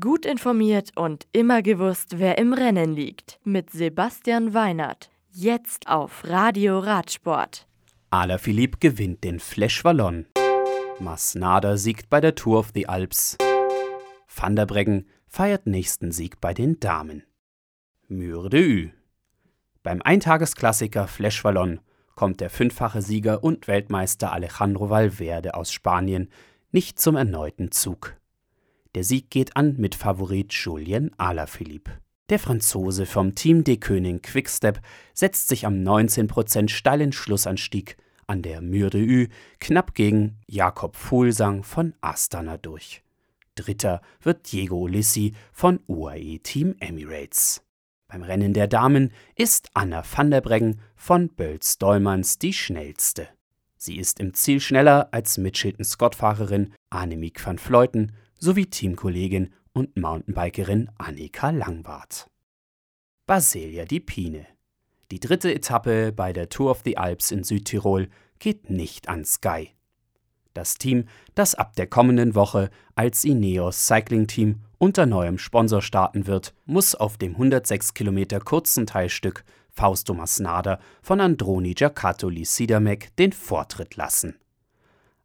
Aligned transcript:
Gut 0.00 0.24
informiert 0.24 0.92
und 0.96 1.26
immer 1.32 1.60
gewusst, 1.60 2.18
wer 2.18 2.38
im 2.38 2.54
Rennen 2.54 2.94
liegt. 2.94 3.38
Mit 3.44 3.68
Sebastian 3.68 4.54
Weinert. 4.54 5.10
Jetzt 5.30 5.88
auf 5.88 6.24
Radio 6.24 6.78
Radsport. 6.78 7.66
Alaphilippe 8.08 8.78
gewinnt 8.80 9.22
den 9.24 9.40
Flash 9.40 9.84
Wallon. 9.84 10.24
Masnada 11.00 11.76
siegt 11.76 12.08
bei 12.08 12.22
der 12.22 12.34
Tour 12.34 12.60
of 12.60 12.70
the 12.72 12.88
Alps. 12.88 13.36
Van 14.34 14.56
der 14.56 14.64
Breggen 14.64 15.06
feiert 15.26 15.66
nächsten 15.66 16.12
Sieg 16.12 16.40
bei 16.40 16.54
den 16.54 16.80
Damen. 16.80 17.22
Mure 18.08 18.48
de 18.48 18.62
Ü. 18.62 18.90
Beim 19.82 20.00
Eintagesklassiker 20.00 21.06
Flash 21.06 21.44
Wallon 21.44 21.80
kommt 22.14 22.40
der 22.40 22.48
fünffache 22.48 23.02
Sieger 23.02 23.44
und 23.44 23.68
Weltmeister 23.68 24.32
Alejandro 24.32 24.88
Valverde 24.88 25.52
aus 25.52 25.70
Spanien 25.70 26.30
nicht 26.72 26.98
zum 26.98 27.16
erneuten 27.16 27.70
Zug. 27.70 28.16
Der 28.94 29.02
Sieg 29.02 29.28
geht 29.30 29.56
an 29.56 29.74
mit 29.76 29.96
Favorit 29.96 30.52
Julien 30.52 31.10
Alaphilippe. 31.18 31.98
Der 32.30 32.38
Franzose 32.38 33.06
vom 33.06 33.34
Team 33.34 33.64
de 33.64 33.76
König 33.76 34.22
Quickstep 34.22 34.80
setzt 35.12 35.48
sich 35.48 35.66
am 35.66 35.74
19% 35.74 36.68
steilen 36.68 37.12
Schlussanstieg 37.12 37.96
an 38.28 38.42
der 38.42 38.62
Mur 38.62 38.90
de 38.90 39.02
Ü 39.02 39.28
knapp 39.58 39.94
gegen 39.94 40.38
Jakob 40.46 40.96
Fuhlsang 40.96 41.64
von 41.64 41.94
Astana 42.00 42.56
durch. 42.56 43.02
Dritter 43.56 44.00
wird 44.22 44.50
Diego 44.52 44.76
Ulissi 44.76 45.34
von 45.52 45.80
UAE 45.88 46.38
Team 46.42 46.76
Emirates. 46.78 47.62
Beim 48.06 48.22
Rennen 48.22 48.54
der 48.54 48.68
Damen 48.68 49.12
ist 49.34 49.70
Anna 49.74 50.04
van 50.04 50.30
der 50.30 50.40
Breggen 50.40 50.80
von 50.94 51.30
Bölz-Dollmanns 51.30 52.38
die 52.38 52.52
schnellste. 52.52 53.28
Sie 53.76 53.96
ist 53.96 54.20
im 54.20 54.34
Ziel 54.34 54.60
schneller 54.60 55.08
als 55.12 55.36
Mitchelton-Scott-Fahrerin 55.36 56.72
Annemiek 56.90 57.44
van 57.44 57.58
Fleuten 57.58 58.12
sowie 58.44 58.66
Teamkollegin 58.66 59.54
und 59.72 59.96
Mountainbikerin 59.96 60.90
Annika 60.98 61.48
Langwart. 61.48 62.30
Baselia 63.26 63.86
di 63.86 64.00
Pine. 64.00 64.46
Die 65.10 65.18
dritte 65.18 65.52
Etappe 65.52 66.12
bei 66.12 66.34
der 66.34 66.50
Tour 66.50 66.70
of 66.70 66.82
the 66.84 66.98
Alps 66.98 67.30
in 67.30 67.42
Südtirol 67.42 68.08
geht 68.38 68.68
nicht 68.68 69.08
an 69.08 69.24
Sky. 69.24 69.70
Das 70.52 70.76
Team, 70.76 71.06
das 71.34 71.54
ab 71.54 71.74
der 71.76 71.86
kommenden 71.86 72.34
Woche 72.34 72.70
als 72.94 73.24
Ineos 73.24 73.86
Cycling 73.86 74.26
Team 74.26 74.60
unter 74.76 75.06
neuem 75.06 75.38
Sponsor 75.38 75.80
starten 75.80 76.26
wird, 76.26 76.52
muss 76.66 76.94
auf 76.94 77.16
dem 77.16 77.32
106 77.32 77.94
Kilometer 77.94 78.40
kurzen 78.40 78.86
Teilstück 78.86 79.44
Fausto 79.70 80.12
Masnada 80.12 80.78
von 81.00 81.20
Androni 81.20 81.72
Giacattoli 81.72 82.44
Sidamek 82.44 83.16
den 83.16 83.32
Vortritt 83.32 83.96
lassen. 83.96 84.36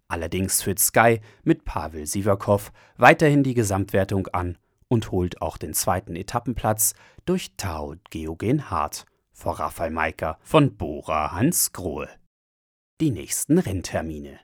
Allerdings 0.09 0.63
führt 0.63 0.79
Sky 0.79 1.21
mit 1.43 1.65
Pavel 1.65 2.07
Sivakov 2.07 2.71
weiterhin 2.97 3.43
die 3.43 3.53
Gesamtwertung 3.53 4.27
an 4.27 4.57
und 4.87 5.11
holt 5.11 5.41
auch 5.41 5.57
den 5.57 5.73
zweiten 5.73 6.15
Etappenplatz 6.15 6.95
durch 7.25 7.51
Tao 7.57 7.95
Geogen 8.09 8.71
Hart 8.71 9.05
vor 9.31 9.59
Rafael 9.59 9.91
Maika 9.91 10.39
von 10.41 10.75
Bora 10.75 11.31
Hans 11.31 11.71
Grohe. 11.71 12.09
Die 12.99 13.11
nächsten 13.11 13.59
Renntermine. 13.59 14.39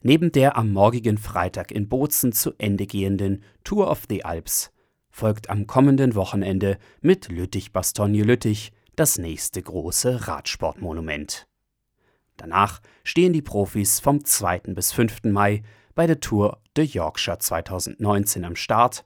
Neben 0.00 0.32
der 0.32 0.56
am 0.56 0.72
morgigen 0.72 1.18
Freitag 1.18 1.70
in 1.70 1.88
Bozen 1.88 2.32
zu 2.32 2.52
Ende 2.58 2.86
gehenden 2.86 3.44
Tour 3.62 3.90
of 3.90 4.04
the 4.08 4.24
Alps 4.24 4.72
folgt 5.10 5.50
am 5.50 5.66
kommenden 5.66 6.14
Wochenende 6.14 6.78
mit 7.00 7.28
Lüttich-Bastogne-Lüttich 7.28 8.72
das 8.96 9.18
nächste 9.18 9.62
große 9.62 10.26
Radsportmonument. 10.26 11.46
Danach 12.36 12.80
stehen 13.04 13.32
die 13.32 13.42
Profis 13.42 14.00
vom 14.00 14.24
2. 14.24 14.60
bis 14.74 14.92
5. 14.92 15.24
Mai 15.24 15.62
bei 15.94 16.06
der 16.06 16.20
Tour 16.20 16.60
de 16.76 16.84
Yorkshire 16.84 17.38
2019 17.38 18.44
am 18.44 18.56
Start 18.56 19.04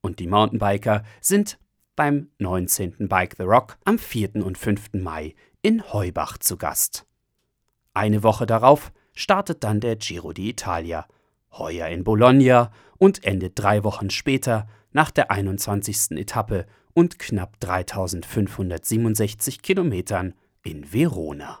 und 0.00 0.18
die 0.18 0.26
Mountainbiker 0.26 1.02
sind 1.20 1.58
beim 1.96 2.30
19. 2.38 3.08
Bike 3.08 3.34
the 3.36 3.44
Rock 3.44 3.76
am 3.84 3.98
4. 3.98 4.36
und 4.36 4.56
5. 4.56 4.94
Mai 4.94 5.34
in 5.62 5.92
Heubach 5.92 6.38
zu 6.38 6.56
Gast. 6.56 7.06
Eine 7.92 8.22
Woche 8.22 8.46
darauf 8.46 8.92
startet 9.14 9.64
dann 9.64 9.80
der 9.80 9.96
Giro 9.96 10.30
d'Italia, 10.30 11.04
heuer 11.52 11.88
in 11.88 12.04
Bologna 12.04 12.70
und 12.96 13.24
endet 13.24 13.58
drei 13.58 13.84
Wochen 13.84 14.10
später 14.10 14.66
nach 14.92 15.10
der 15.10 15.30
21. 15.30 16.12
Etappe 16.12 16.66
und 16.94 17.18
knapp 17.18 17.60
3567 17.60 19.60
Kilometern 19.60 20.34
in 20.62 20.92
Verona. 20.92 21.60